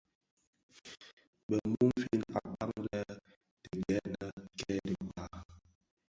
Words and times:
Bë 1.47 1.57
mumfin 1.71 2.21
akpaň 2.37 2.71
lè 2.85 3.01
dhi 3.63 3.75
gènè 3.87 4.29
kè 4.59 4.77
dhikpag. 4.87 5.45